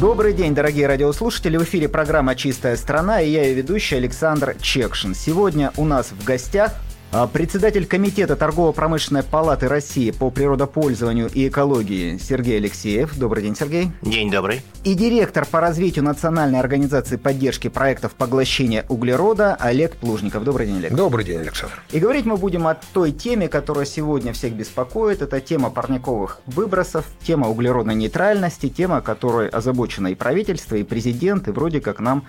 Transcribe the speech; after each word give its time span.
Добрый 0.00 0.32
день, 0.32 0.54
дорогие 0.54 0.86
радиослушатели. 0.86 1.58
В 1.58 1.64
эфире 1.64 1.86
программа 1.86 2.34
«Чистая 2.34 2.76
страна» 2.76 3.20
и 3.20 3.28
я 3.28 3.42
ее 3.42 3.52
ведущий 3.52 3.96
Александр 3.96 4.56
Чекшин. 4.58 5.14
Сегодня 5.14 5.72
у 5.76 5.84
нас 5.84 6.12
в 6.12 6.24
гостях 6.24 6.72
Председатель 7.32 7.86
Комитета 7.86 8.36
Торгово-промышленной 8.36 9.24
палаты 9.24 9.66
России 9.66 10.12
по 10.12 10.30
природопользованию 10.30 11.28
и 11.28 11.48
экологии 11.48 12.18
Сергей 12.18 12.58
Алексеев. 12.58 13.18
Добрый 13.18 13.42
день, 13.42 13.56
Сергей. 13.56 13.90
День 14.00 14.30
добрый. 14.30 14.62
И 14.84 14.94
директор 14.94 15.44
по 15.44 15.60
развитию 15.60 16.04
Национальной 16.04 16.60
организации 16.60 17.16
поддержки 17.16 17.66
проектов 17.66 18.12
поглощения 18.12 18.86
углерода 18.88 19.56
Олег 19.56 19.96
Плужников. 19.96 20.44
Добрый 20.44 20.68
день, 20.68 20.76
Олег. 20.76 20.92
Добрый 20.94 21.24
день, 21.24 21.40
Александр. 21.40 21.82
И 21.90 21.98
говорить 21.98 22.26
мы 22.26 22.36
будем 22.36 22.68
о 22.68 22.76
той 22.76 23.10
теме, 23.10 23.48
которая 23.48 23.86
сегодня 23.86 24.32
всех 24.32 24.52
беспокоит. 24.52 25.20
Это 25.20 25.40
тема 25.40 25.70
парниковых 25.70 26.40
выбросов, 26.46 27.06
тема 27.24 27.48
углеродной 27.48 27.96
нейтральности, 27.96 28.68
тема, 28.68 29.00
которой 29.00 29.48
озабочено 29.48 30.06
и 30.06 30.14
правительство, 30.14 30.76
и 30.76 30.84
президент, 30.84 31.48
и 31.48 31.50
вроде 31.50 31.80
как 31.80 31.98
нам 31.98 32.24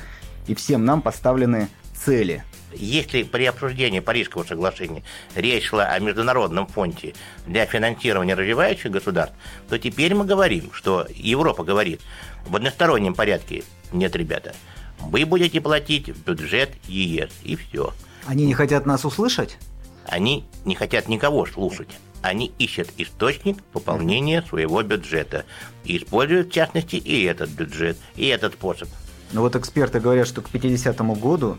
и 0.48 0.56
всем 0.56 0.86
нам 0.86 1.04
поставлены 1.04 1.70
цели– 1.94 2.44
если 2.74 3.24
при 3.24 3.46
обсуждении 3.46 4.00
Парижского 4.00 4.44
соглашения 4.44 5.04
речь 5.36 5.68
шла 5.68 5.86
о 5.86 6.00
международном 6.00 6.68
фонде 6.68 7.14
для 7.46 7.66
финансирования 7.66 8.36
развивающих 8.36 8.92
государств, 8.92 9.36
то 9.70 9.78
теперь 9.78 10.14
мы 10.14 10.26
говорим, 10.26 10.72
что 10.74 11.08
Европа 11.14 11.64
говорит, 11.64 12.02
в 12.46 12.56
одностороннем 12.56 13.14
порядке 13.14 13.64
нет, 13.92 14.16
ребята, 14.16 14.54
вы 15.00 15.26
будете 15.26 15.60
платить 15.62 16.10
в 16.10 16.24
бюджет 16.24 16.72
ЕС, 16.88 17.32
и 17.44 17.56
все. 17.56 17.94
Они 18.26 18.46
не 18.46 18.54
хотят 18.54 18.86
нас 18.86 19.04
услышать? 19.04 19.58
Они 20.06 20.46
не 20.66 20.76
хотят 20.76 21.08
никого 21.08 21.46
слушать. 21.46 21.90
Они 22.22 22.52
ищут 22.60 22.90
источник 22.98 23.64
пополнения 23.64 24.44
своего 24.44 24.84
бюджета 24.84 25.46
и 25.84 25.98
используют, 25.98 26.50
в 26.50 26.52
частности, 26.52 26.96
и 26.96 27.24
этот 27.24 27.50
бюджет, 27.50 27.98
и 28.16 28.28
этот 28.28 28.54
способ. 28.54 28.90
Но 29.32 29.42
вот 29.42 29.56
эксперты 29.56 30.00
говорят, 30.00 30.28
что 30.28 30.42
к 30.42 30.50
50 30.50 30.98
году 31.20 31.58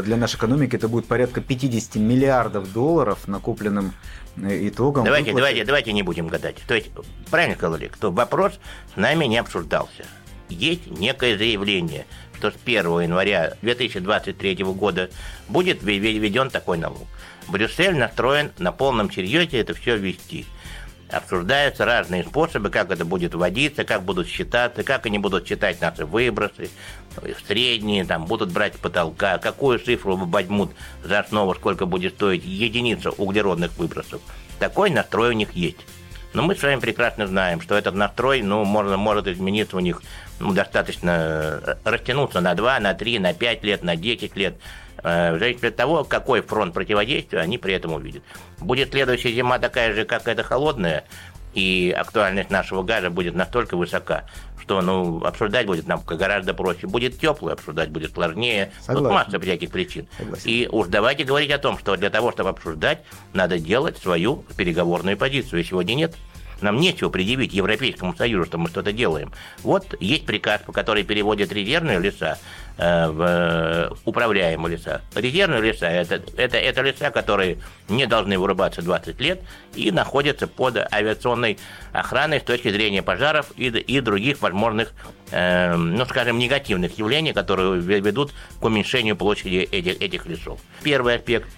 для 0.00 0.16
нашей 0.16 0.36
экономики 0.36 0.76
это 0.76 0.88
будет 0.88 1.06
порядка 1.06 1.40
50 1.40 1.96
миллиардов 1.96 2.72
долларов 2.72 3.28
накопленным 3.28 3.92
э, 4.36 4.68
итогом. 4.68 5.04
Давайте, 5.04 5.32
выплаты. 5.32 5.40
давайте, 5.40 5.64
давайте 5.64 5.92
не 5.92 6.02
будем 6.02 6.28
гадать. 6.28 6.56
То 6.66 6.74
есть, 6.74 6.90
правильно 7.30 7.56
сказали, 7.56 7.88
кто 7.88 8.10
вопрос 8.10 8.58
с 8.94 8.96
нами 8.96 9.26
не 9.26 9.38
обсуждался. 9.38 10.06
Есть 10.48 10.86
некое 10.86 11.36
заявление, 11.36 12.06
что 12.36 12.50
с 12.50 12.54
1 12.64 13.00
января 13.00 13.54
2023 13.62 14.64
года 14.64 15.10
будет 15.48 15.82
введен 15.82 16.50
такой 16.50 16.78
налог. 16.78 17.06
Брюссель 17.48 17.96
настроен 17.96 18.52
на 18.58 18.72
полном 18.72 19.10
серьезе 19.10 19.58
это 19.58 19.74
все 19.74 19.96
ввести 19.96 20.46
обсуждаются 21.12 21.84
разные 21.84 22.24
способы, 22.24 22.70
как 22.70 22.90
это 22.90 23.04
будет 23.04 23.34
вводиться, 23.34 23.84
как 23.84 24.02
будут 24.02 24.26
считаться, 24.26 24.82
как 24.82 25.06
они 25.06 25.18
будут 25.18 25.46
считать 25.46 25.80
наши 25.80 26.04
выбросы, 26.04 26.70
средние, 27.46 28.04
там, 28.04 28.24
будут 28.24 28.50
брать 28.52 28.78
потолка, 28.78 29.38
какую 29.38 29.78
цифру 29.78 30.16
возьмут 30.16 30.72
за 31.04 31.20
основу, 31.20 31.54
сколько 31.54 31.86
будет 31.86 32.14
стоить 32.14 32.44
единица 32.44 33.10
углеродных 33.10 33.76
выбросов. 33.78 34.20
Такой 34.58 34.90
настрой 34.90 35.30
у 35.30 35.32
них 35.32 35.52
есть. 35.52 35.78
Но 36.34 36.42
мы 36.42 36.56
с 36.56 36.62
вами 36.62 36.80
прекрасно 36.80 37.26
знаем, 37.26 37.60
что 37.60 37.76
этот 37.76 37.94
настрой, 37.94 38.42
ну, 38.42 38.64
можно, 38.64 38.96
может 38.96 39.26
измениться 39.26 39.76
у 39.76 39.80
них 39.80 40.02
ну, 40.40 40.52
достаточно 40.52 41.10
э, 41.62 41.74
растянуться 41.84 42.40
на 42.40 42.54
2, 42.54 42.80
на 42.80 42.94
3, 42.94 43.18
на 43.18 43.34
5 43.34 43.64
лет, 43.64 43.82
на 43.82 43.96
10 43.96 44.36
лет. 44.36 44.54
Э, 45.02 45.34
в 45.34 45.38
зависимости 45.38 45.66
от 45.66 45.76
того, 45.76 46.04
какой 46.04 46.40
фронт 46.40 46.72
противодействия 46.72 47.40
они 47.40 47.58
при 47.58 47.74
этом 47.74 47.92
увидят. 47.92 48.22
Будет 48.58 48.90
следующая 48.90 49.32
зима 49.32 49.58
такая 49.58 49.92
же, 49.94 50.04
как 50.04 50.26
эта 50.26 50.42
холодная, 50.42 51.04
и 51.54 51.94
актуальность 51.96 52.50
нашего 52.50 52.82
газа 52.82 53.10
будет 53.10 53.34
настолько 53.34 53.76
высока, 53.76 54.24
что 54.60 54.80
ну, 54.80 55.22
обсуждать 55.24 55.66
будет 55.66 55.86
нам 55.86 56.02
гораздо 56.06 56.54
проще. 56.54 56.86
Будет 56.86 57.18
теплый, 57.18 57.52
обсуждать 57.52 57.90
будет 57.90 58.12
сложнее. 58.12 58.72
Согласен. 58.80 59.02
Вот 59.02 59.12
масса 59.12 59.40
всяких 59.40 59.70
причин. 59.70 60.06
Согласен. 60.16 60.42
И 60.44 60.68
уж 60.70 60.86
давайте 60.88 61.24
говорить 61.24 61.50
о 61.50 61.58
том, 61.58 61.78
что 61.78 61.96
для 61.96 62.10
того, 62.10 62.32
чтобы 62.32 62.50
обсуждать, 62.50 63.00
надо 63.32 63.58
делать 63.58 63.98
свою 63.98 64.44
переговорную 64.56 65.16
позицию. 65.16 65.60
И 65.60 65.64
сегодня 65.64 65.94
нет. 65.94 66.14
Нам 66.62 66.76
нечего 66.76 67.10
предъявить 67.10 67.52
Европейскому 67.52 68.14
Союзу, 68.14 68.46
что 68.46 68.58
мы 68.58 68.68
что-то 68.68 68.92
делаем. 68.92 69.32
Вот 69.62 69.94
есть 70.00 70.24
приказ, 70.26 70.62
по 70.62 70.72
которому 70.72 71.04
переводят 71.04 71.52
резервные 71.52 71.98
леса 71.98 72.38
э, 72.78 73.08
в 73.08 73.22
э, 73.22 73.90
управляемые 74.04 74.76
леса. 74.76 75.02
Резервные 75.14 75.60
леса 75.60 75.86
это, 75.86 76.22
это, 76.36 76.58
это 76.58 76.82
леса, 76.82 77.10
которые 77.10 77.58
не 77.88 78.06
должны 78.06 78.38
вырубаться 78.38 78.82
20 78.82 79.20
лет 79.20 79.42
и 79.74 79.90
находятся 79.90 80.46
под 80.46 80.76
авиационной 80.92 81.58
охраной 81.92 82.40
с 82.40 82.44
точки 82.44 82.70
зрения 82.70 83.02
пожаров 83.02 83.52
и, 83.56 83.66
и 83.66 84.00
других 84.00 84.40
возможных, 84.40 84.92
э, 85.30 85.74
ну, 85.74 86.04
скажем, 86.06 86.38
негативных 86.38 86.98
явлений, 86.98 87.32
которые 87.32 87.80
ведут 87.80 88.32
к 88.60 88.64
уменьшению 88.64 89.16
площади 89.16 89.68
этих, 89.70 90.00
этих 90.00 90.26
лесов. 90.26 90.60
Первый 90.82 91.16
аспект. 91.16 91.48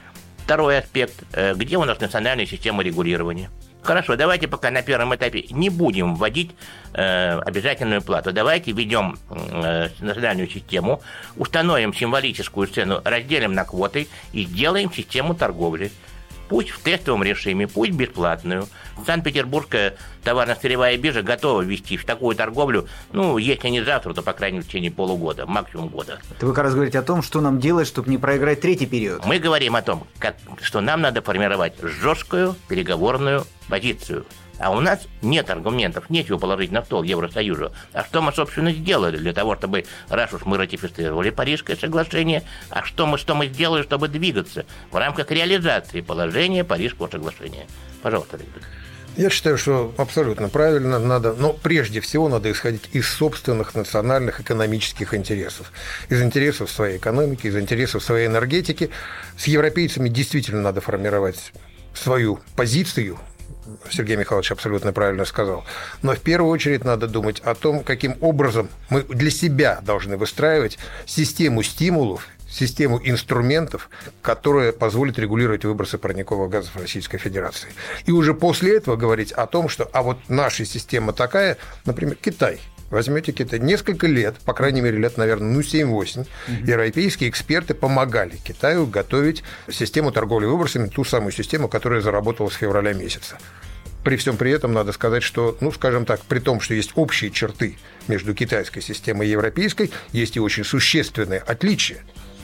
Второй 0.44 0.78
аспект. 0.78 1.24
Э, 1.32 1.54
где 1.54 1.76
у 1.76 1.84
нас 1.84 2.00
национальная 2.00 2.46
система 2.46 2.82
регулирования? 2.82 3.50
Хорошо, 3.84 4.16
давайте 4.16 4.48
пока 4.48 4.70
на 4.70 4.80
первом 4.80 5.14
этапе 5.14 5.44
не 5.50 5.68
будем 5.68 6.14
вводить 6.14 6.52
э, 6.94 7.38
обязательную 7.40 8.00
плату. 8.00 8.32
Давайте 8.32 8.72
введем 8.72 9.18
э, 9.28 9.90
национальную 10.00 10.48
систему, 10.48 11.02
установим 11.36 11.92
символическую 11.92 12.66
цену, 12.66 13.02
разделим 13.04 13.52
на 13.52 13.64
квоты 13.64 14.08
и 14.32 14.44
сделаем 14.44 14.90
систему 14.90 15.34
торговли 15.34 15.92
пусть 16.48 16.70
в 16.70 16.80
тестовом 16.80 17.22
режиме, 17.22 17.66
пусть 17.66 17.92
бесплатную. 17.92 18.66
Санкт-Петербургская 19.06 19.96
товарно-сырьевая 20.22 20.96
биржа 20.96 21.22
готова 21.22 21.62
ввести 21.62 21.96
в 21.96 22.04
такую 22.04 22.36
торговлю, 22.36 22.88
ну, 23.12 23.38
если 23.38 23.68
не 23.68 23.82
завтра, 23.82 24.14
то, 24.14 24.22
по 24.22 24.32
крайней 24.32 24.58
мере, 24.58 24.64
в 24.64 24.68
течение 24.68 24.90
полугода, 24.90 25.46
максимум 25.46 25.88
года. 25.88 26.20
Это 26.36 26.46
вы 26.46 26.54
как 26.54 26.64
раз 26.64 26.74
говорите 26.74 26.98
о 26.98 27.02
том, 27.02 27.22
что 27.22 27.40
нам 27.40 27.58
делать, 27.58 27.86
чтобы 27.86 28.10
не 28.10 28.18
проиграть 28.18 28.60
третий 28.60 28.86
период. 28.86 29.24
Мы 29.26 29.38
говорим 29.38 29.76
о 29.76 29.82
том, 29.82 30.06
как, 30.18 30.36
что 30.62 30.80
нам 30.80 31.00
надо 31.00 31.22
формировать 31.22 31.74
жесткую 31.82 32.56
переговорную 32.68 33.44
позицию– 33.68 34.26
а 34.58 34.70
у 34.70 34.80
нас 34.80 35.00
нет 35.22 35.50
аргументов, 35.50 36.10
нечего 36.10 36.38
положить 36.38 36.72
на 36.72 36.82
стол 36.82 37.02
Евросоюзу. 37.02 37.72
А 37.92 38.04
что 38.04 38.22
мы, 38.22 38.32
собственно, 38.32 38.72
сделали 38.72 39.16
для 39.16 39.32
того, 39.32 39.56
чтобы, 39.56 39.84
раз 40.08 40.32
уж 40.32 40.44
мы 40.44 40.56
ратифицировали 40.58 41.30
Парижское 41.30 41.76
соглашение, 41.76 42.42
а 42.70 42.84
что 42.84 43.06
мы, 43.06 43.18
что 43.18 43.34
мы 43.34 43.46
сделали, 43.46 43.82
чтобы 43.82 44.08
двигаться 44.08 44.64
в 44.90 44.96
рамках 44.96 45.30
реализации 45.30 46.00
положения 46.00 46.64
Парижского 46.64 47.08
соглашения? 47.08 47.66
Пожалуйста, 48.02 48.36
Виктор. 48.36 48.62
Я 49.16 49.30
считаю, 49.30 49.56
что 49.56 49.94
абсолютно 49.96 50.48
правильно 50.48 50.98
надо, 50.98 51.34
но 51.34 51.52
прежде 51.52 52.00
всего 52.00 52.28
надо 52.28 52.50
исходить 52.50 52.88
из 52.92 53.08
собственных 53.08 53.76
национальных 53.76 54.40
экономических 54.40 55.14
интересов. 55.14 55.72
Из 56.08 56.20
интересов 56.20 56.68
своей 56.68 56.96
экономики, 56.96 57.46
из 57.46 57.56
интересов 57.56 58.02
своей 58.02 58.26
энергетики. 58.26 58.90
С 59.38 59.46
европейцами 59.46 60.08
действительно 60.08 60.62
надо 60.62 60.80
формировать 60.80 61.52
свою 61.94 62.40
позицию 62.56 63.20
Сергей 63.90 64.16
Михайлович 64.16 64.52
абсолютно 64.52 64.92
правильно 64.92 65.24
сказал. 65.24 65.64
Но 66.02 66.14
в 66.14 66.20
первую 66.20 66.50
очередь 66.50 66.84
надо 66.84 67.06
думать 67.06 67.40
о 67.40 67.54
том, 67.54 67.82
каким 67.82 68.16
образом 68.20 68.68
мы 68.90 69.02
для 69.02 69.30
себя 69.30 69.80
должны 69.82 70.16
выстраивать 70.16 70.78
систему 71.06 71.62
стимулов, 71.62 72.28
систему 72.48 73.00
инструментов, 73.02 73.90
которая 74.22 74.72
позволит 74.72 75.18
регулировать 75.18 75.64
выбросы 75.64 75.98
парниковых 75.98 76.50
газов 76.50 76.76
Российской 76.76 77.18
Федерации. 77.18 77.68
И 78.06 78.12
уже 78.12 78.34
после 78.34 78.76
этого 78.76 78.96
говорить 78.96 79.32
о 79.32 79.46
том, 79.46 79.68
что 79.68 79.88
а 79.92 80.02
вот 80.02 80.18
наша 80.28 80.64
система 80.64 81.12
такая, 81.12 81.56
например, 81.84 82.16
Китай– 82.16 82.60
Возьмете 82.90 83.32
Китай. 83.32 83.58
Несколько 83.58 84.06
лет, 84.06 84.36
по 84.44 84.52
крайней 84.52 84.80
мере, 84.80 84.98
лет, 84.98 85.16
наверное, 85.16 85.52
ну, 85.52 85.60
7-8, 85.60 86.20
угу. 86.20 86.26
европейские 86.64 87.30
эксперты 87.30 87.74
помогали 87.74 88.36
Китаю 88.36 88.86
готовить 88.86 89.42
систему 89.70 90.12
торговли 90.12 90.46
выбросами, 90.46 90.88
ту 90.88 91.04
самую 91.04 91.32
систему, 91.32 91.68
которая 91.68 92.00
заработала 92.00 92.48
с 92.48 92.54
февраля 92.54 92.92
месяца. 92.92 93.38
При 94.04 94.16
всем 94.16 94.36
при 94.36 94.50
этом 94.50 94.72
надо 94.74 94.92
сказать, 94.92 95.22
что, 95.22 95.56
ну, 95.60 95.72
скажем 95.72 96.04
так, 96.04 96.20
при 96.20 96.38
том, 96.38 96.60
что 96.60 96.74
есть 96.74 96.92
общие 96.94 97.30
черты 97.30 97.78
между 98.06 98.34
китайской 98.34 98.82
системой 98.82 99.26
и 99.26 99.30
европейской, 99.30 99.90
есть 100.12 100.36
и 100.36 100.40
очень 100.40 100.62
существенные 100.62 101.40
отличия. 101.40 102.02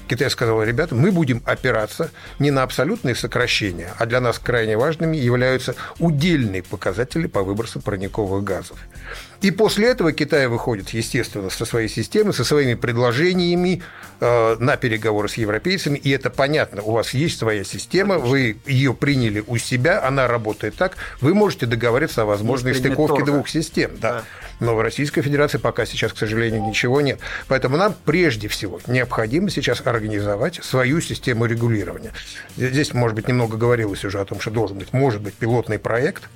Китай 0.08 0.28
сказал, 0.28 0.60
ребята, 0.64 0.96
мы 0.96 1.12
будем 1.12 1.40
опираться 1.44 2.10
не 2.40 2.50
на 2.50 2.64
абсолютные 2.64 3.14
сокращения, 3.14 3.92
а 3.96 4.06
для 4.06 4.20
нас 4.20 4.40
крайне 4.40 4.76
важными 4.76 5.16
являются 5.16 5.76
удельные 6.00 6.64
показатели 6.64 7.28
по 7.28 7.44
выбросу 7.44 7.80
парниковых 7.80 8.42
газов. 8.42 8.76
И 9.42 9.50
после 9.50 9.88
этого 9.88 10.12
Китай 10.12 10.46
выходит, 10.48 10.90
естественно, 10.90 11.48
со 11.48 11.64
своей 11.64 11.88
системой, 11.88 12.34
со 12.34 12.44
своими 12.44 12.74
предложениями 12.74 13.82
э, 14.20 14.56
на 14.58 14.76
переговоры 14.76 15.28
с 15.28 15.34
европейцами, 15.34 15.96
и 15.96 16.10
это 16.10 16.28
понятно. 16.28 16.82
У 16.82 16.92
вас 16.92 17.14
есть 17.14 17.38
своя 17.38 17.64
система, 17.64 18.18
вы 18.18 18.58
ее 18.66 18.92
приняли 18.92 19.42
у 19.46 19.56
себя, 19.56 20.06
она 20.06 20.28
работает 20.28 20.74
так, 20.74 20.96
вы 21.22 21.34
можете 21.34 21.64
договориться 21.64 22.22
о 22.22 22.24
возможной 22.26 22.74
стыковке 22.74 23.24
двух 23.24 23.48
систем. 23.48 23.92
Да. 23.98 24.12
да. 24.12 24.24
Но 24.60 24.74
в 24.74 24.82
Российской 24.82 25.22
Федерации 25.22 25.56
пока 25.56 25.86
сейчас, 25.86 26.12
к 26.12 26.18
сожалению, 26.18 26.62
ничего 26.62 27.00
нет. 27.00 27.18
Поэтому 27.48 27.78
нам 27.78 27.94
прежде 28.04 28.48
всего 28.48 28.78
необходимо 28.86 29.48
сейчас 29.48 29.80
организовать 29.86 30.62
свою 30.62 31.00
систему 31.00 31.46
регулирования. 31.46 32.12
Здесь, 32.58 32.92
может 32.92 33.16
быть, 33.16 33.26
немного 33.26 33.56
говорилось 33.56 34.04
уже 34.04 34.20
о 34.20 34.24
том, 34.26 34.38
что 34.38 34.50
должен 34.50 34.78
быть, 34.78 34.92
может 34.92 35.22
быть, 35.22 35.32
пилотный 35.32 35.78
проект– 35.78 36.24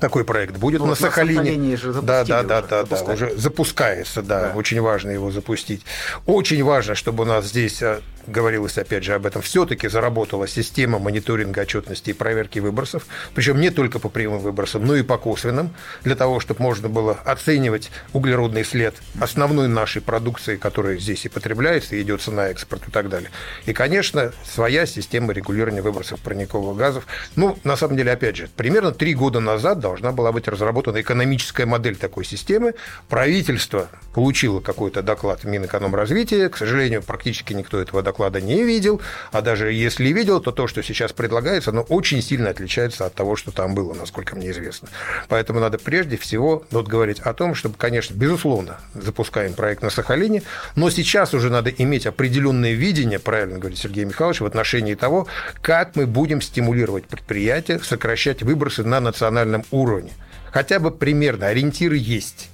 такой 0.00 0.24
проект 0.24 0.56
будет 0.56 0.80
ну, 0.80 0.86
на 0.86 0.94
Сахалине. 0.94 1.38
Сахалине 1.38 1.76
же 1.76 1.92
да, 1.92 2.24
да, 2.24 2.42
да, 2.42 2.62
да, 2.62 2.84
да, 2.84 3.12
уже 3.12 3.36
запускается, 3.36 4.22
да, 4.22 4.48
да, 4.48 4.52
очень 4.54 4.80
важно 4.80 5.10
его 5.10 5.30
запустить. 5.30 5.82
Очень 6.26 6.62
важно, 6.62 6.94
чтобы 6.94 7.24
у 7.24 7.26
нас 7.26 7.46
здесь 7.46 7.82
а, 7.82 8.00
говорилось 8.28 8.78
опять 8.78 9.04
же 9.04 9.14
об 9.14 9.26
этом, 9.26 9.42
все-таки 9.42 9.88
заработала 9.88 10.46
система 10.46 10.98
мониторинга 10.98 11.62
отчетности 11.62 12.10
и 12.10 12.12
проверки 12.12 12.58
выбросов, 12.58 13.06
причем 13.34 13.60
не 13.60 13.70
только 13.70 13.98
по 13.98 14.08
прямым 14.08 14.40
выбросам, 14.40 14.84
но 14.84 14.94
и 14.94 15.02
по 15.02 15.18
косвенным, 15.18 15.70
для 16.04 16.14
того, 16.14 16.40
чтобы 16.40 16.62
можно 16.62 16.88
было 16.88 17.18
оценивать 17.24 17.90
углеродный 18.12 18.64
след 18.64 18.94
основной 19.20 19.68
нашей 19.68 20.02
продукции, 20.02 20.56
которая 20.56 20.98
здесь 20.98 21.24
и 21.24 21.28
потребляется, 21.28 21.96
и 21.96 22.02
идется 22.02 22.30
на 22.30 22.48
экспорт 22.48 22.88
и 22.88 22.90
так 22.90 23.08
далее. 23.08 23.30
И, 23.66 23.72
конечно, 23.72 24.32
своя 24.44 24.86
система 24.86 25.32
регулирования 25.32 25.82
выбросов 25.82 26.20
парниковых 26.20 26.76
газов. 26.76 27.06
Ну, 27.36 27.58
на 27.64 27.76
самом 27.76 27.96
деле, 27.96 28.12
опять 28.12 28.36
же, 28.36 28.48
примерно 28.56 28.92
три 28.92 29.14
года 29.14 29.40
назад 29.40 29.77
должна 29.78 30.12
была 30.12 30.32
быть 30.32 30.48
разработана 30.48 31.00
экономическая 31.00 31.66
модель 31.66 31.96
такой 31.96 32.24
системы. 32.24 32.74
Правительство 33.08 33.88
получило 34.14 34.60
какой-то 34.60 35.02
доклад 35.02 35.44
Минэкономразвития. 35.44 36.48
К 36.48 36.56
сожалению, 36.56 37.02
практически 37.02 37.52
никто 37.52 37.80
этого 37.80 38.02
доклада 38.02 38.40
не 38.40 38.62
видел, 38.62 39.00
а 39.32 39.40
даже 39.40 39.72
если 39.72 40.08
видел, 40.08 40.40
то 40.40 40.50
то, 40.50 40.66
что 40.66 40.82
сейчас 40.82 41.12
предлагается, 41.12 41.70
оно 41.70 41.82
очень 41.82 42.22
сильно 42.22 42.50
отличается 42.50 43.06
от 43.06 43.14
того, 43.14 43.36
что 43.36 43.50
там 43.52 43.74
было, 43.74 43.94
насколько 43.94 44.36
мне 44.36 44.50
известно. 44.50 44.88
Поэтому 45.28 45.60
надо 45.60 45.78
прежде 45.78 46.16
всего 46.16 46.64
вот 46.70 46.88
говорить 46.88 47.20
о 47.20 47.32
том, 47.32 47.54
чтобы, 47.54 47.76
конечно, 47.76 48.14
безусловно, 48.14 48.78
запускаем 48.94 49.54
проект 49.54 49.82
на 49.82 49.90
Сахалине, 49.90 50.42
но 50.76 50.90
сейчас 50.90 51.34
уже 51.34 51.50
надо 51.50 51.70
иметь 51.70 52.06
определенное 52.06 52.72
видение, 52.72 53.18
правильно 53.18 53.58
говорит 53.58 53.78
Сергей 53.78 54.04
Михайлович, 54.04 54.40
в 54.40 54.46
отношении 54.46 54.94
того, 54.94 55.26
как 55.62 55.96
мы 55.96 56.06
будем 56.06 56.40
стимулировать 56.40 57.06
предприятия, 57.06 57.78
сокращать 57.80 58.42
выбросы 58.42 58.84
на 58.84 59.00
национальном 59.00 59.64
уровне. 59.70 60.12
Хотя 60.50 60.80
бы 60.80 60.90
примерно 60.90 61.46
ориентиры 61.46 61.96
есть. 61.96 62.50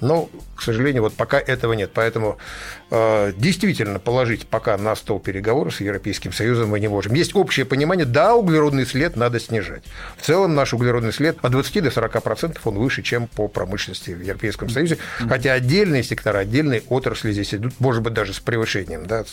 Но, 0.00 0.28
к 0.62 0.64
сожалению, 0.64 1.02
вот 1.02 1.14
пока 1.14 1.40
этого 1.40 1.72
нет. 1.72 1.90
Поэтому 1.92 2.38
э, 2.92 3.32
действительно 3.36 3.98
положить 3.98 4.46
пока 4.46 4.78
на 4.78 4.94
стол 4.94 5.18
переговоры 5.18 5.72
с 5.72 5.80
Европейским 5.80 6.32
Союзом 6.32 6.68
мы 6.68 6.78
не 6.78 6.86
можем. 6.86 7.14
Есть 7.14 7.34
общее 7.34 7.66
понимание, 7.66 8.06
да, 8.06 8.36
углеродный 8.36 8.86
след 8.86 9.16
надо 9.16 9.40
снижать. 9.40 9.82
В 10.16 10.24
целом 10.24 10.54
наш 10.54 10.72
углеродный 10.72 11.12
след 11.12 11.36
от 11.42 11.50
20 11.50 11.82
до 11.82 11.88
40% 11.88 12.58
он 12.62 12.74
выше, 12.76 13.02
чем 13.02 13.26
по 13.26 13.48
промышленности 13.48 14.10
в 14.10 14.22
Европейском 14.22 14.68
Союзе. 14.68 14.98
Хотя 15.18 15.54
отдельные 15.54 16.04
сектора, 16.04 16.38
отдельные 16.38 16.84
отрасли 16.88 17.32
здесь 17.32 17.52
идут, 17.54 17.72
может 17.80 18.04
быть, 18.04 18.12
даже 18.12 18.32
с 18.32 18.38
превышением, 18.38 19.06
да, 19.06 19.24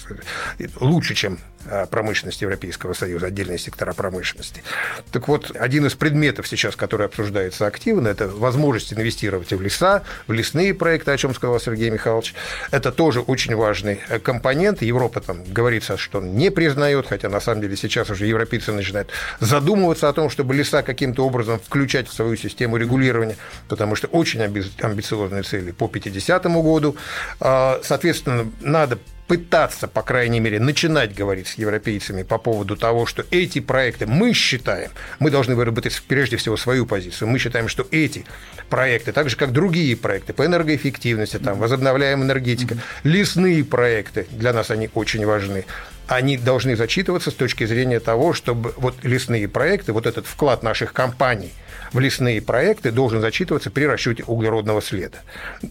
лучше, 0.79 1.13
чем 1.13 1.37
э, 1.65 1.85
промышленность 1.85 2.41
Европейского 2.41 2.93
Союза, 2.93 3.27
отдельные 3.27 3.59
сектора 3.59 3.93
промышленности. 3.93 4.63
Так 5.11 5.27
вот, 5.27 5.55
один 5.55 5.85
из 5.85 5.93
предметов 5.93 6.47
сейчас, 6.47 6.75
который 6.75 7.05
обсуждается 7.05 7.67
активно, 7.67 8.07
это 8.07 8.27
возможность 8.27 8.93
инвестировать 8.93 9.51
в 9.51 9.61
леса, 9.61 10.01
в 10.25 10.33
лесные 10.33 10.73
проекты, 10.73 11.11
чем 11.19 11.35
сказал 11.35 11.59
Сергей 11.59 11.89
Михайлович. 11.89 12.33
Это 12.71 12.91
тоже 12.91 13.21
очень 13.21 13.55
важный 13.55 13.99
э, 14.09 14.19
компонент. 14.19 14.81
Европа 14.81 15.21
там 15.21 15.43
говорится, 15.43 15.97
что 15.97 16.21
не 16.21 16.49
признает, 16.49 17.07
хотя 17.07 17.29
на 17.29 17.39
самом 17.39 17.61
деле 17.61 17.77
сейчас 17.77 18.09
уже 18.09 18.25
европейцы 18.25 18.71
начинают 18.71 19.09
задумываться 19.39 20.09
о 20.09 20.13
том, 20.13 20.29
чтобы 20.29 20.55
леса 20.55 20.81
каким-то 20.81 21.25
образом 21.25 21.59
включать 21.59 22.07
в 22.07 22.13
свою 22.13 22.35
систему 22.35 22.77
регулирования, 22.77 23.35
потому 23.67 23.95
что 23.95 24.07
очень 24.07 24.41
амбициозные 24.41 25.43
цели 25.43 25.71
по 25.71 25.87
50 25.87 26.45
году. 26.45 26.95
А, 27.39 27.79
соответственно, 27.83 28.51
надо 28.61 28.97
пытаться, 29.29 29.87
по 29.87 30.01
крайней 30.01 30.39
мере, 30.39 30.59
начинать 30.59 31.13
говорить 31.13 31.47
с 31.47 31.53
европейцами 31.53 32.23
по 32.23 32.39
поводу 32.39 32.75
того, 32.75 33.05
что 33.05 33.23
эти 33.29 33.59
проекты 33.59 34.07
мы 34.07 34.33
считаем, 34.33 34.89
мы 35.19 35.29
должны 35.29 35.55
выработать 35.55 36.01
прежде 36.07 36.35
всего 36.35 36.57
свою 36.57 36.87
позицию. 36.87 37.27
Мы 37.27 37.37
считаем, 37.37 37.67
что 37.67 37.85
эти 37.91 38.25
проекты, 38.69 39.11
так 39.11 39.29
же 39.29 39.37
как 39.37 39.51
другие 39.51 39.95
проекты 39.95 40.33
по 40.33 40.43
энергоэффективности, 40.47 41.37
там, 41.37 41.59
возобновляемая 41.59 42.25
энергетика, 42.25 42.77
лесные 43.03 43.63
проекты, 43.63 44.25
для 44.31 44.51
нас 44.51 44.71
они 44.71 44.89
очень 44.95 45.23
важны 45.27 45.65
они 46.09 46.37
должны 46.37 46.75
зачитываться 46.75 47.29
с 47.29 47.35
точки 47.35 47.65
зрения 47.65 47.99
того, 47.99 48.33
чтобы 48.33 48.73
вот 48.77 48.95
лесные 49.03 49.47
проекты, 49.47 49.93
вот 49.93 50.07
этот 50.07 50.25
вклад 50.25 50.63
наших 50.63 50.91
компаний– 50.91 51.53
в 51.91 51.99
лесные 51.99 52.41
проекты 52.41 52.91
должен 52.91 53.21
зачитываться 53.21 53.71
при 53.71 53.85
расчете 53.85 54.23
углеродного 54.25 54.81
следа. 54.81 55.19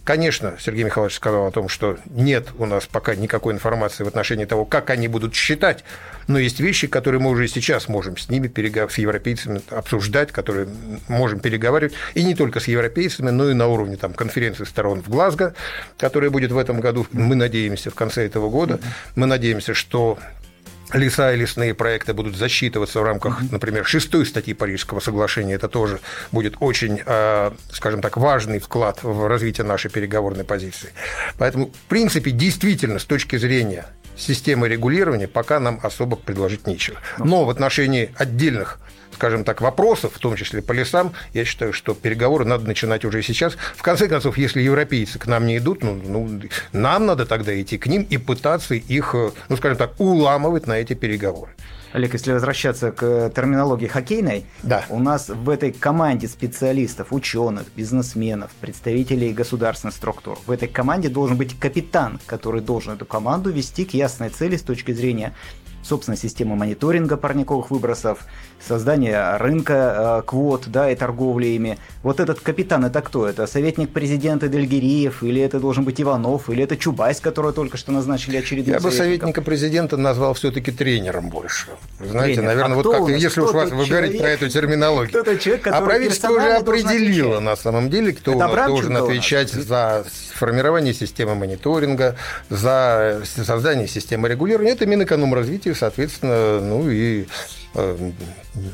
Конечно, 0.05 0.56
Сергей 0.58 0.85
Михайлович 0.85 1.14
сказал 1.14 1.46
о 1.46 1.50
том, 1.50 1.69
что 1.69 1.99
нет 2.06 2.49
у 2.58 2.67
нас 2.67 2.87
пока 2.87 3.14
никакой 3.14 3.55
информации 3.55 4.05
в 4.05 4.08
отношении 4.08 4.44
того, 4.44 4.64
как 4.64 4.90
они 4.90 5.08
будут 5.08 5.35
считать, 5.35 5.85
но 6.26 6.38
есть 6.38 6.61
вещи, 6.61 6.87
которые 6.87 7.20
мы 7.20 7.31
уже 7.31 7.49
сейчас 7.49 7.88
можем 7.88 8.17
с 8.17 8.29
ними, 8.29 8.49
с 8.49 8.99
европейцами 8.99 9.61
обсуждать, 9.70 10.32
которые 10.32 10.69
можем 11.08 11.40
переговаривать, 11.40 11.94
и 12.14 12.25
не 12.25 12.35
только 12.35 12.61
с 12.61 12.69
европейцами, 12.69 13.31
но 13.31 13.50
и 13.50 13.55
на 13.55 13.69
уровне 13.69 13.96
там, 13.96 14.12
конференции 14.12 14.64
сторон 14.64 15.02
в 15.02 15.08
Глазго, 15.08 15.55
которая 15.96 16.31
будет 16.31 16.52
в 16.52 16.58
этом 16.58 16.81
году, 16.81 17.06
мы 17.12 17.35
надеемся, 17.35 17.90
в 17.90 17.94
конце 17.94 18.26
этого 18.26 18.50
года. 18.50 18.81
Мы 19.14 19.26
надеемся, 19.26 19.75
что 19.75 20.19
леса 20.93 21.32
и 21.32 21.37
лесные 21.37 21.75
проекты 21.75 22.14
будут 22.14 22.37
засчитываться 22.37 23.00
в 23.00 23.02
рамках, 23.02 23.40
например, 23.50 23.85
шестой 23.87 24.26
статьи 24.26 24.55
Парижского 24.55 25.00
соглашения. 25.00 25.55
Это 25.55 25.69
тоже 25.69 26.00
будет 26.32 26.56
очень, 26.61 27.00
э, 27.05 27.50
скажем 27.73 28.00
так, 28.00 28.17
важный 28.17 28.58
вклад 28.58 29.02
в 29.02 29.26
развитие 29.26 29.64
нашей 29.67 29.90
переговорной 29.90 30.44
позиции. 30.44 30.90
Поэтому, 31.38 31.67
в 31.67 31.88
принципе, 31.88 32.31
действительно, 32.31 32.99
с 32.99 33.05
точки 33.05 33.37
зрения 33.37 33.87
системы 34.17 34.69
регулирования 34.69 35.29
пока 35.29 35.61
нам 35.61 35.79
особо 35.82 36.17
предложить 36.17 36.67
нечего. 36.67 36.99
Но 37.19 37.44
в 37.44 37.50
отношении 37.50 38.11
отдельных 38.17 38.79
скажем 39.18 39.42
так, 39.42 39.60
вопросов, 39.60 40.12
в 40.14 40.18
том 40.20 40.36
числе 40.36 40.62
по 40.62 40.70
лесам, 40.70 41.12
я 41.34 41.44
считаю, 41.44 41.72
что 41.72 41.92
переговоры 41.92 42.44
надо 42.44 42.66
начинать 42.68 43.04
уже 43.04 43.20
сейчас. 43.22 43.56
В 43.76 43.82
конце 43.82 44.06
концов, 44.06 44.38
если 44.38 44.62
европейцы 44.62 45.18
к 45.18 45.26
нам 45.26 45.44
не 45.44 45.58
идут, 45.58 45.82
ну, 45.82 46.00
ну, 46.06 46.40
нам 46.72 47.06
надо 47.06 47.26
тогда 47.26 47.60
идти 47.60 47.78
к 47.78 47.88
ним 47.88 48.06
и 48.08 48.16
пытаться 48.16 48.76
их, 48.76 49.16
ну, 49.48 49.56
скажем 49.56 49.76
так, 49.76 49.98
уламывать 49.98 50.68
на 50.68 50.75
эти 50.75 50.92
переговоры. 50.92 51.50
Олег, 51.92 52.12
если 52.12 52.32
возвращаться 52.32 52.92
к 52.92 53.32
терминологии 53.34 53.87
хоккейной, 53.87 54.44
да. 54.62 54.84
у 54.88 55.00
нас 55.00 55.30
в 55.30 55.48
этой 55.48 55.72
команде 55.72 56.28
специалистов, 56.28 57.08
ученых, 57.10 57.64
бизнесменов, 57.75 58.50
представителей 58.60 59.32
государственных 59.32 59.96
структур, 59.96 60.38
в 60.46 60.50
этой 60.52 60.68
команде 60.68 61.08
должен 61.08 61.37
быть 61.37 61.58
капитан, 61.58 62.20
который 62.26 62.60
должен 62.60 62.92
эту 62.92 63.04
команду 63.04 63.50
вести 63.50 63.84
к 63.84 63.94
ясной 63.94 64.28
цели 64.28 64.56
с 64.56 64.62
точки 64.62 64.92
зрения 64.92 65.34
собственной 65.88 66.18
системы 66.18 66.54
мониторинга 66.57 67.16
парниковых 67.16 67.71
выбросов, 67.71 68.21
создание 68.66 69.37
рынка 69.37 70.21
э, 70.21 70.23
квот, 70.26 70.64
да, 70.66 70.90
и 70.90 70.95
торговли 70.95 71.47
ими. 71.47 71.78
Вот 72.02 72.21
этот 72.21 72.40
капитан, 72.40 72.85
это 72.85 73.00
кто? 73.00 73.26
Это 73.26 73.47
советник 73.47 73.90
президента 73.90 74.49
Дельгириев, 74.49 75.23
или 75.23 75.40
это 75.40 75.59
должен 75.61 75.85
быть 75.85 76.00
Иванов, 76.00 76.50
или 76.50 76.62
это 76.62 76.76
Чубайс, 76.76 77.21
которого 77.21 77.52
только 77.52 77.76
что 77.76 77.92
назначили 77.92 78.37
очередным 78.37 78.75
Я 78.75 78.80
бы 78.80 78.90
советника 78.90 79.42
президента 79.42 79.97
назвал 79.97 80.35
все-таки 80.35 80.71
тренером 80.71 81.30
больше. 81.30 81.68
Знаете, 81.99 82.37
Тренер. 82.37 82.49
наверное, 82.49 82.75
а 82.75 82.83
вот 82.83 82.92
как 82.92 83.09
если 83.09 83.40
уж 83.40 83.52
вы 83.52 83.87
говорите 83.87 84.18
про 84.18 84.28
эту 84.28 84.49
терминологию. 84.49 85.38
Человек, 85.38 85.66
а 85.66 85.80
правительство 85.80 86.30
уже 86.30 86.52
определило 86.52 87.40
на 87.40 87.57
самом 87.57 87.90
деле, 87.90 88.12
кто 88.12 88.33
это 88.33 88.47
у 88.47 88.54
нас 88.54 88.66
должен 88.66 88.97
отвечать 88.97 89.50
за 89.50 90.04
формирование 90.35 90.95
системы 90.95 91.35
мониторинга, 91.35 92.16
за 92.49 93.23
создание 93.25 93.88
системы 93.88 94.28
регулирования. 94.28 94.73
Это 94.73 94.87
Минэкономразвития, 94.87 95.75
соответственно, 95.78 96.61
ну 96.61 96.90
и 96.90 97.26
Э, 97.75 98.11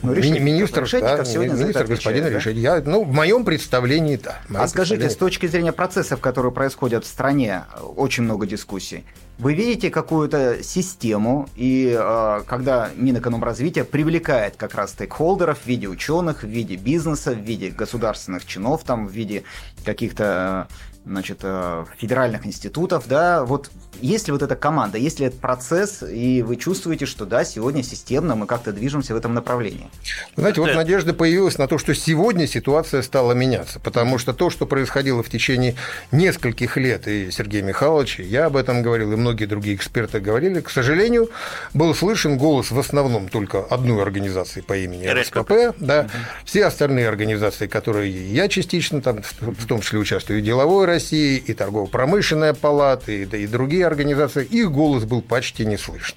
ну, 0.02 0.12
решить, 0.14 0.40
министр, 0.40 0.88
да, 1.00 1.18
министр 1.18 1.84
господин 1.84 2.25
да? 2.25 2.30
решить. 2.30 2.56
Я, 2.56 2.82
ну, 2.84 3.04
в 3.04 3.12
моем 3.12 3.44
представлении, 3.44 4.16
да. 4.16 4.40
А 4.54 4.66
скажите, 4.68 5.11
с 5.11 5.16
точки 5.16 5.46
зрения 5.46 5.73
процессов, 5.73 6.20
которые 6.20 6.52
происходят 6.52 7.04
в 7.04 7.08
стране, 7.08 7.64
очень 7.96 8.23
много 8.23 8.46
дискуссий. 8.46 9.04
Вы 9.38 9.54
видите 9.54 9.90
какую-то 9.90 10.62
систему, 10.62 11.49
и 11.56 11.94
э, 11.99 12.42
когда 12.46 12.90
Минэкономразвития 12.96 13.84
привлекает 13.84 14.54
как 14.56 14.75
раз 14.75 14.92
стейкхолдеров 14.92 15.58
в 15.58 15.66
виде 15.66 15.88
ученых, 15.88 16.44
в 16.44 16.49
виде 16.49 16.76
бизнеса, 16.76 17.32
в 17.32 17.40
виде 17.40 17.70
государственных 17.70 18.46
чинов, 18.46 18.84
там, 18.84 19.08
в 19.08 19.12
виде 19.12 19.42
каких-то 19.84 20.68
значит, 21.06 21.40
э, 21.42 21.84
федеральных 21.99 22.46
институтов, 22.46 23.04
да, 23.06 23.44
вот 23.44 23.70
есть 24.00 24.26
ли 24.26 24.32
вот 24.32 24.42
эта 24.42 24.56
команда, 24.56 24.99
есть 24.99 25.20
ли 25.20 25.26
этот 25.26 25.40
процесс, 25.40 26.02
и 26.02 26.42
вы 26.42 26.56
чувствуете, 26.56 27.06
что 27.06 27.26
да, 27.26 27.44
сегодня 27.44 27.82
системно 27.82 28.34
мы 28.34 28.46
как-то 28.46 28.73
движемся 28.73 29.14
в 29.14 29.16
этом 29.16 29.34
направлении? 29.34 29.88
Знаете, 30.37 30.61
вот 30.61 30.75
надежда 30.75 31.14
появилась 31.14 31.58
на 31.58 31.68
то, 31.68 31.78
что 31.78 31.94
сегодня 31.94 32.46
ситуация 32.46 33.02
стала 33.02 33.32
меняться, 33.32 33.80
потому 33.80 34.18
что 34.18 34.32
то, 34.32 34.50
что 34.50 34.66
происходило 34.66 35.23
в 35.23 35.28
течение 35.28 35.76
нескольких 36.11 36.76
лет, 36.76 37.06
и 37.06 37.30
Сергей 37.30 37.62
Михайлович, 37.62 38.20
и 38.20 38.25
я 38.25 38.46
об 38.46 38.56
этом 38.56 38.82
говорил, 38.82 39.12
и 39.12 39.16
многие 39.16 39.46
другие 39.46 39.76
эксперты 39.76 40.20
говорили, 40.20 40.61
к 40.61 40.70
сожалению, 40.70 41.30
был 41.73 41.94
слышен 41.94 42.38
голос 42.38 42.70
в 42.70 42.78
основном 42.78 43.28
только 43.28 43.62
одной 43.62 44.02
организации 44.02 44.61
по 44.61 44.76
имени 44.76 45.06
РСКП, 45.06 45.76
да, 45.78 46.08
все 46.44 46.66
остальные 46.66 47.08
организации, 47.08 47.66
которые 47.66 48.11
я 48.32 48.49
частично 48.49 49.00
там, 49.00 49.20
в 49.40 49.66
том 49.66 49.80
числе 49.80 49.99
участвую, 49.99 50.40
и 50.40 50.42
Деловой 50.42 50.93
России, 50.94 51.42
и 51.44 51.54
Торгово-промышленная 51.54 52.54
палата, 52.54 53.10
и, 53.10 53.24
и 53.24 53.46
другие 53.46 53.86
организации, 53.86 54.44
их 54.44 54.70
голос 54.70 55.04
был 55.04 55.22
почти 55.22 55.66
не 55.66 55.76
слышен. 55.76 56.16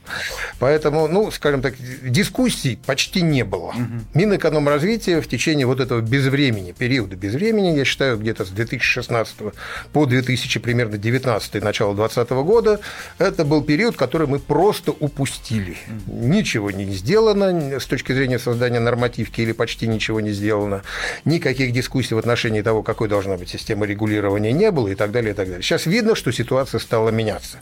Поэтому, 0.60 1.08
ну, 1.08 1.32
скажем 1.32 1.62
так, 1.62 1.74
дискуссий 2.04 2.80
почти 2.86 3.22
не 3.22 3.44
было. 3.44 3.70
Угу. 3.70 3.86
Минэкономразвитие 4.14 5.22
в 5.22 5.28
течение 5.28 5.66
вот 5.66 5.80
этого 5.80 6.02
безвремени, 6.02 6.74
периода 6.74 7.16
безвремени, 7.16 7.78
я 7.78 7.86
считаю, 7.86 8.18
где-то 8.18 8.46
с 8.46 8.50
2016 8.50 9.36
по 9.94 10.06
2000, 10.06 10.60
примерно 10.60 10.98
19 10.98 11.64
начало 11.64 11.96
2020 11.96 12.32
года, 12.46 12.80
это 13.18 13.46
был 13.46 13.64
период, 13.64 13.98
который 13.98 14.28
мы 14.28 14.40
просто 14.40 14.92
упустили. 14.92 15.78
Ничего 16.06 16.72
не 16.72 16.86
сделано 16.86 17.80
с 17.80 17.86
точки 17.86 18.12
зрения 18.12 18.40
создания 18.40 18.80
нормативки 18.80 19.42
или 19.42 19.54
почти 19.54 19.88
ничего 19.88 20.22
не 20.22 20.32
сделано. 20.32 20.84
Никаких 21.26 21.72
дискуссий 21.72 22.16
в 22.16 22.20
отношении 22.20 22.62
того, 22.62 22.84
какой 22.84 23.08
должна 23.08 23.38
быть 23.38 23.50
система 23.50 23.86
регулирования 23.86 24.52
не 24.52 24.67
было 24.72 24.90
и 24.90 24.96
так 24.96 25.12
далее, 25.12 25.32
и 25.32 25.36
так 25.36 25.48
далее. 25.48 25.62
Сейчас 25.62 25.86
видно, 25.86 26.16
что 26.16 26.32
ситуация 26.32 26.80
стала 26.80 27.10
меняться. 27.10 27.60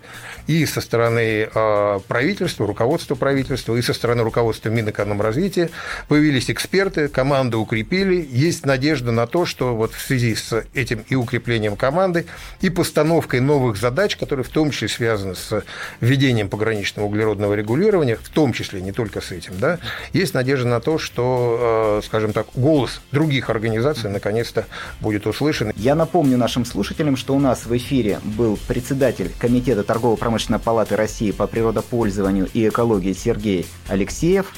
И 0.48 0.66
со 0.66 0.82
стороны 0.82 1.50
а, 1.54 2.00
правительства, 2.08 2.68
руководства 2.68 3.16
правительства, 3.16 3.76
и 3.76 3.82
со 3.82 3.94
стороны 3.94 4.24
руководства 4.24 4.70
Минэкономразвития 4.70 5.70
появились 6.08 6.52
эксперты, 6.52 7.08
команду 7.08 7.60
укрепили. 7.60 8.28
Есть 8.30 8.66
надежда 8.66 9.12
на 9.12 9.28
то, 9.28 9.46
что 9.46 9.76
вот 9.76 9.94
в 9.94 10.02
связи 10.02 10.36
с 10.36 10.64
этим 10.74 11.04
и 11.10 11.16
укреплением 11.16 11.76
команды, 11.76 12.26
и 12.62 12.70
постановкой 12.70 13.40
новых 13.40 13.78
задач, 13.78 14.16
которые 14.18 14.44
в 14.44 14.50
том 14.50 14.72
числе 14.72 14.88
связаны 14.88 15.36
с 15.36 15.64
введением 16.00 16.50
пограничного 16.50 17.08
углеродного 17.08 17.54
регулирования, 17.54 18.16
в 18.16 18.30
том 18.30 18.54
числе 18.54 18.82
не 18.82 18.92
только 18.92 19.22
с 19.22 19.32
этим, 19.32 19.54
да, 19.60 19.80
есть 20.14 20.34
надежда 20.34 20.68
на 20.68 20.80
то, 20.80 20.98
что, 20.98 21.58
а, 21.60 22.02
скажем 22.04 22.34
так, 22.34 22.48
голос 22.56 23.02
других 23.12 23.50
организаций 23.50 24.10
наконец-то 24.10 24.66
будет 25.02 25.28
услышан. 25.28 25.72
Я 25.76 25.96
напомню 25.96 26.38
нашим 26.38 26.66
слушателям, 26.96 27.18
что 27.18 27.36
у 27.36 27.40
нас 27.40 27.66
в 27.66 27.76
эфире 27.76 28.20
был 28.24 28.58
председатель 28.68 29.30
Комитета 29.38 29.84
торгово-промышленной 29.84 30.60
палаты 30.60 30.96
России 30.96 31.32
по 31.32 31.46
природопользованию 31.46 32.48
и 32.54 32.68
экологии 32.70 33.12
Сергей 33.12 33.66
Алексеев 33.90 34.54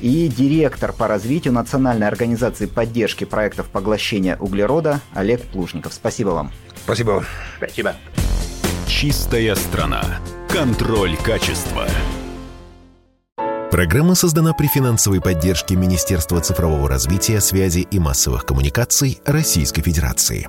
и 0.00 0.26
директор 0.28 0.92
по 0.92 1.06
развитию 1.06 1.54
Национальной 1.54 2.08
организации 2.08 2.66
поддержки 2.66 3.24
проектов 3.24 3.68
поглощения 3.68 4.36
углерода 4.36 5.00
Олег 5.14 5.42
Плужников. 5.42 5.94
Спасибо 5.94 6.30
вам. 6.30 6.52
Спасибо 6.84 7.10
вам. 7.10 7.24
Спасибо. 7.58 7.94
Чистая 8.88 9.54
страна. 9.54 10.02
Контроль 10.48 11.16
качества. 11.16 11.86
Программа 13.70 14.16
создана 14.16 14.52
при 14.52 14.66
финансовой 14.66 15.20
поддержке 15.20 15.76
Министерства 15.76 16.40
цифрового 16.40 16.88
развития, 16.88 17.40
связи 17.40 17.86
и 17.88 17.98
массовых 18.00 18.46
коммуникаций 18.46 19.20
Российской 19.26 19.82
Федерации. 19.82 20.48